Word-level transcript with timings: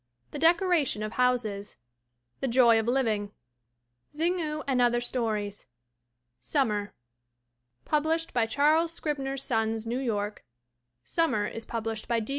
The 0.31 0.39
Decoration 0.39 1.03
of 1.03 1.11
Houses. 1.11 1.77
The 2.39 2.47
Joy 2.47 2.79
of 2.79 2.87
Living. 2.87 3.33
io 4.15 4.17
THE 4.17 4.31
WOMEN 4.31 4.39
WHO 4.39 4.45
MAKE 4.45 4.49
OUR 4.49 4.49
NOVELS 4.49 4.49
Xingu 4.49 4.63
and 4.67 4.81
Other 4.81 5.01
Stories. 5.01 5.65
Summer. 6.41 6.93
Published 7.85 8.33
by 8.33 8.47
Charles 8.47 8.91
Scribner's 8.91 9.43
Sons, 9.43 9.85
New 9.85 9.99
York; 9.99 10.43
Summer 11.03 11.45
is 11.45 11.65
published 11.65 12.07
by 12.07 12.19
D. 12.19 12.29